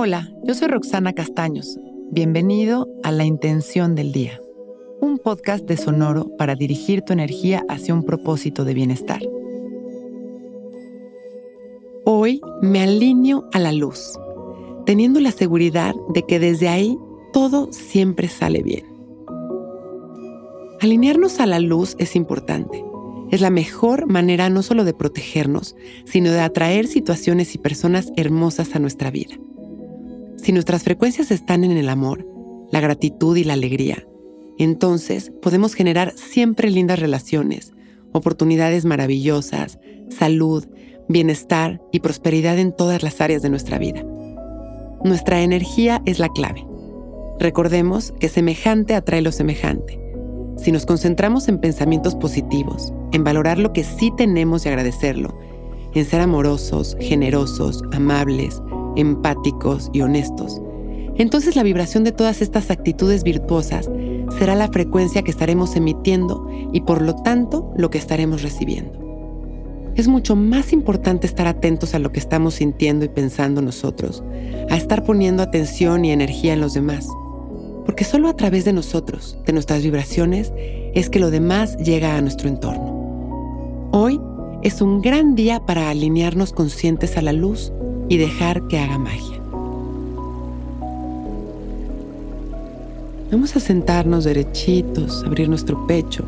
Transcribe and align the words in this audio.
Hola, 0.00 0.32
yo 0.44 0.54
soy 0.54 0.68
Roxana 0.68 1.12
Castaños. 1.12 1.76
Bienvenido 2.12 2.86
a 3.02 3.10
La 3.10 3.24
Intención 3.24 3.96
del 3.96 4.12
Día, 4.12 4.40
un 5.00 5.18
podcast 5.18 5.64
de 5.64 5.76
Sonoro 5.76 6.36
para 6.36 6.54
dirigir 6.54 7.02
tu 7.02 7.12
energía 7.12 7.64
hacia 7.68 7.94
un 7.94 8.04
propósito 8.04 8.64
de 8.64 8.74
bienestar. 8.74 9.20
Hoy 12.04 12.40
me 12.62 12.80
alineo 12.80 13.48
a 13.52 13.58
la 13.58 13.72
luz, 13.72 14.16
teniendo 14.86 15.18
la 15.18 15.32
seguridad 15.32 15.96
de 16.14 16.22
que 16.22 16.38
desde 16.38 16.68
ahí 16.68 16.96
todo 17.32 17.72
siempre 17.72 18.28
sale 18.28 18.62
bien. 18.62 18.84
Alinearnos 20.80 21.40
a 21.40 21.46
la 21.46 21.58
luz 21.58 21.96
es 21.98 22.14
importante. 22.14 22.84
Es 23.32 23.40
la 23.40 23.50
mejor 23.50 24.06
manera 24.06 24.48
no 24.48 24.62
solo 24.62 24.84
de 24.84 24.94
protegernos, 24.94 25.74
sino 26.04 26.30
de 26.30 26.38
atraer 26.38 26.86
situaciones 26.86 27.56
y 27.56 27.58
personas 27.58 28.12
hermosas 28.16 28.76
a 28.76 28.78
nuestra 28.78 29.10
vida. 29.10 29.34
Si 30.48 30.52
nuestras 30.52 30.82
frecuencias 30.82 31.30
están 31.30 31.62
en 31.62 31.76
el 31.76 31.90
amor, 31.90 32.26
la 32.72 32.80
gratitud 32.80 33.36
y 33.36 33.44
la 33.44 33.52
alegría, 33.52 34.08
entonces 34.56 35.30
podemos 35.42 35.74
generar 35.74 36.14
siempre 36.16 36.70
lindas 36.70 37.00
relaciones, 37.00 37.74
oportunidades 38.12 38.86
maravillosas, 38.86 39.78
salud, 40.08 40.64
bienestar 41.06 41.82
y 41.92 42.00
prosperidad 42.00 42.58
en 42.58 42.74
todas 42.74 43.02
las 43.02 43.20
áreas 43.20 43.42
de 43.42 43.50
nuestra 43.50 43.76
vida. 43.76 44.02
Nuestra 45.04 45.42
energía 45.42 46.00
es 46.06 46.18
la 46.18 46.30
clave. 46.30 46.66
Recordemos 47.38 48.14
que 48.18 48.30
semejante 48.30 48.94
atrae 48.94 49.20
lo 49.20 49.32
semejante. 49.32 50.00
Si 50.56 50.72
nos 50.72 50.86
concentramos 50.86 51.48
en 51.48 51.58
pensamientos 51.58 52.14
positivos, 52.14 52.94
en 53.12 53.22
valorar 53.22 53.58
lo 53.58 53.74
que 53.74 53.84
sí 53.84 54.10
tenemos 54.16 54.64
y 54.64 54.70
agradecerlo, 54.70 55.38
en 55.92 56.06
ser 56.06 56.22
amorosos, 56.22 56.96
generosos, 57.00 57.82
amables, 57.92 58.62
empáticos 58.96 59.90
y 59.92 60.02
honestos, 60.02 60.60
entonces 61.18 61.56
la 61.56 61.64
vibración 61.64 62.04
de 62.04 62.12
todas 62.12 62.40
estas 62.40 62.70
actitudes 62.70 63.24
virtuosas 63.24 63.90
será 64.38 64.54
la 64.54 64.68
frecuencia 64.68 65.22
que 65.22 65.32
estaremos 65.32 65.74
emitiendo 65.74 66.48
y 66.72 66.82
por 66.82 67.02
lo 67.02 67.16
tanto 67.16 67.72
lo 67.76 67.90
que 67.90 67.98
estaremos 67.98 68.42
recibiendo. 68.42 69.08
Es 69.96 70.06
mucho 70.06 70.36
más 70.36 70.72
importante 70.72 71.26
estar 71.26 71.48
atentos 71.48 71.92
a 71.94 71.98
lo 71.98 72.12
que 72.12 72.20
estamos 72.20 72.54
sintiendo 72.54 73.04
y 73.04 73.08
pensando 73.08 73.60
nosotros, 73.60 74.22
a 74.70 74.76
estar 74.76 75.02
poniendo 75.02 75.42
atención 75.42 76.04
y 76.04 76.12
energía 76.12 76.52
en 76.52 76.60
los 76.60 76.74
demás, 76.74 77.08
porque 77.84 78.04
solo 78.04 78.28
a 78.28 78.36
través 78.36 78.64
de 78.64 78.72
nosotros, 78.72 79.36
de 79.44 79.52
nuestras 79.52 79.82
vibraciones, 79.82 80.52
es 80.94 81.10
que 81.10 81.18
lo 81.18 81.32
demás 81.32 81.76
llega 81.78 82.16
a 82.16 82.20
nuestro 82.20 82.48
entorno. 82.48 83.88
Hoy 83.90 84.20
es 84.62 84.80
un 84.80 85.00
gran 85.00 85.34
día 85.34 85.58
para 85.66 85.90
alinearnos 85.90 86.52
conscientes 86.52 87.16
a 87.16 87.22
la 87.22 87.32
luz 87.32 87.72
y 88.08 88.16
dejar 88.16 88.66
que 88.68 88.78
haga 88.78 88.98
magia. 88.98 89.38
Vamos 93.30 93.54
a 93.56 93.60
sentarnos 93.60 94.24
derechitos, 94.24 95.22
abrir 95.24 95.48
nuestro 95.48 95.86
pecho, 95.86 96.24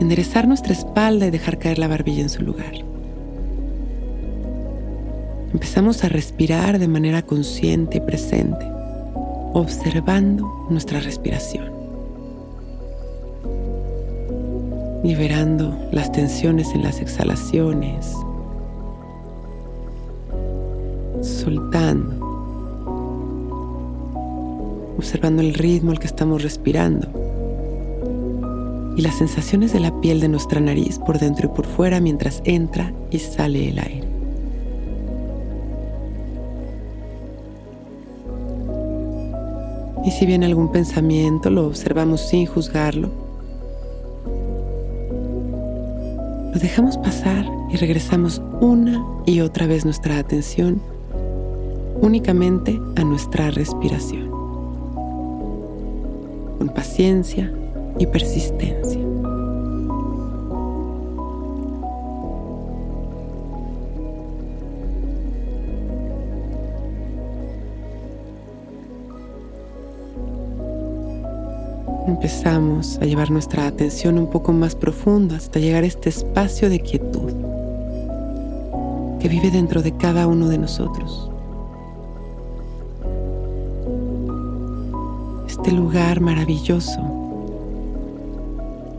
enderezar 0.00 0.46
nuestra 0.46 0.72
espalda 0.72 1.26
y 1.26 1.30
dejar 1.30 1.58
caer 1.58 1.78
la 1.78 1.88
barbilla 1.88 2.22
en 2.22 2.28
su 2.28 2.42
lugar. 2.42 2.72
Empezamos 5.52 6.04
a 6.04 6.08
respirar 6.08 6.78
de 6.78 6.86
manera 6.86 7.22
consciente 7.22 7.98
y 7.98 8.00
presente, 8.00 8.64
observando 9.54 10.66
nuestra 10.70 11.00
respiración, 11.00 11.72
liberando 15.02 15.76
las 15.90 16.12
tensiones 16.12 16.72
en 16.74 16.84
las 16.84 17.00
exhalaciones 17.00 18.14
soltando, 21.22 22.26
observando 24.96 25.42
el 25.42 25.54
ritmo 25.54 25.90
al 25.90 25.98
que 25.98 26.06
estamos 26.06 26.42
respirando 26.42 27.08
y 28.96 29.00
las 29.00 29.16
sensaciones 29.16 29.72
de 29.72 29.80
la 29.80 30.00
piel 30.00 30.20
de 30.20 30.28
nuestra 30.28 30.60
nariz 30.60 30.98
por 30.98 31.18
dentro 31.18 31.48
y 31.48 31.56
por 31.56 31.66
fuera 31.66 32.00
mientras 32.00 32.42
entra 32.44 32.92
y 33.10 33.20
sale 33.20 33.68
el 33.68 33.78
aire. 33.78 34.08
Y 40.04 40.10
si 40.10 40.26
viene 40.26 40.46
algún 40.46 40.72
pensamiento, 40.72 41.50
lo 41.50 41.66
observamos 41.66 42.22
sin 42.22 42.46
juzgarlo. 42.46 43.10
Lo 46.52 46.58
dejamos 46.58 46.96
pasar 46.96 47.44
y 47.70 47.76
regresamos 47.76 48.42
una 48.60 49.04
y 49.26 49.40
otra 49.40 49.66
vez 49.66 49.84
nuestra 49.84 50.18
atención 50.18 50.80
únicamente 52.00 52.80
a 52.96 53.04
nuestra 53.04 53.50
respiración, 53.50 54.30
con 56.58 56.70
paciencia 56.74 57.52
y 57.98 58.06
persistencia. 58.06 59.00
Empezamos 72.06 72.98
a 72.98 73.04
llevar 73.04 73.30
nuestra 73.30 73.66
atención 73.66 74.18
un 74.18 74.28
poco 74.28 74.52
más 74.52 74.74
profundo 74.74 75.34
hasta 75.34 75.60
llegar 75.60 75.84
a 75.84 75.86
este 75.86 76.08
espacio 76.08 76.70
de 76.70 76.80
quietud 76.80 77.32
que 79.20 79.28
vive 79.28 79.50
dentro 79.50 79.82
de 79.82 79.96
cada 79.96 80.26
uno 80.26 80.48
de 80.48 80.58
nosotros. 80.58 81.30
Este 85.58 85.72
lugar 85.72 86.20
maravilloso 86.20 87.00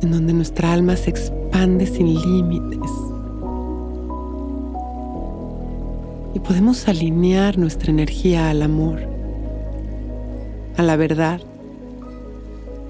en 0.02 0.12
donde 0.12 0.34
nuestra 0.34 0.74
alma 0.74 0.98
se 0.98 1.10
expande 1.10 1.88
sin 1.88 2.20
límites 2.22 2.92
y 6.34 6.40
podemos 6.40 6.86
alinear 6.90 7.58
nuestra 7.58 7.92
energía 7.92 8.50
al 8.50 8.62
amor, 8.62 9.00
a 10.76 10.84
la 10.84 10.98
verdad, 10.98 11.40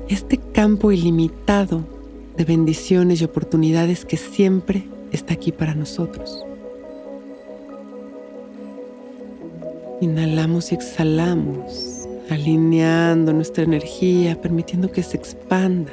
este 0.07 0.38
campo 0.38 0.91
ilimitado 0.91 1.84
de 2.38 2.46
bendiciones 2.46 3.22
y 3.22 3.25
oportunidades 3.25 4.03
que 4.03 4.18
siempre 4.18 4.88
está 5.12 5.36
aquí 5.36 5.51
para 5.51 5.75
nosotros. 5.75 6.44
Inhalamos 10.01 10.72
y 10.72 10.75
exhalamos 10.75 11.99
alineando 12.30 13.34
nuestra 13.34 13.64
energía, 13.64 14.40
permitiendo 14.40 14.92
que 14.92 15.04
se 15.04 15.18
expanda. 15.18 15.92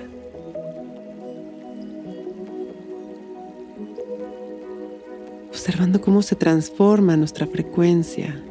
Observando 5.49 6.01
cómo 6.01 6.23
se 6.23 6.37
transforma 6.37 7.17
nuestra 7.17 7.47
frecuencia. 7.47 8.43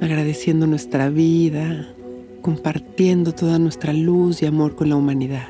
Agradeciendo 0.00 0.66
nuestra 0.66 1.08
vida, 1.08 1.88
compartiendo 2.42 3.32
toda 3.32 3.58
nuestra 3.58 3.92
luz 3.92 4.42
y 4.42 4.46
amor 4.46 4.76
con 4.76 4.90
la 4.90 4.96
humanidad. 4.96 5.48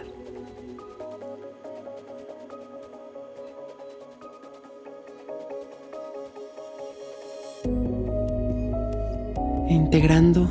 Integrando 9.69 10.49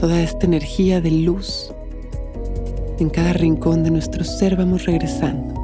toda 0.00 0.20
esta 0.20 0.46
energía 0.46 1.00
de 1.00 1.10
luz 1.10 1.72
en 2.98 3.10
cada 3.10 3.32
rincón 3.32 3.82
de 3.82 3.90
nuestro 3.90 4.22
ser 4.24 4.56
vamos 4.56 4.84
regresando, 4.84 5.54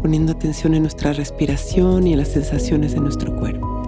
poniendo 0.00 0.32
atención 0.32 0.74
en 0.74 0.82
nuestra 0.82 1.12
respiración 1.12 2.06
y 2.06 2.12
en 2.12 2.18
las 2.18 2.28
sensaciones 2.28 2.92
de 2.92 3.00
nuestro 3.00 3.36
cuerpo. 3.36 3.82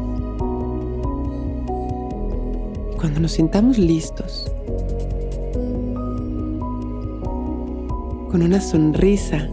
Y 2.92 2.96
cuando 2.96 3.20
nos 3.20 3.32
sintamos 3.32 3.78
listos, 3.78 4.50
con 8.30 8.42
una 8.42 8.60
sonrisa 8.60 9.48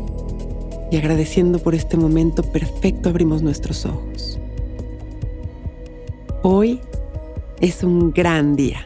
y 0.91 0.97
agradeciendo 0.97 1.59
por 1.59 1.73
este 1.73 1.95
momento 1.95 2.43
perfecto, 2.43 3.09
abrimos 3.09 3.41
nuestros 3.41 3.85
ojos. 3.85 4.39
Hoy 6.41 6.81
es 7.59 7.83
un 7.83 8.11
gran 8.11 8.55
día. 8.55 8.85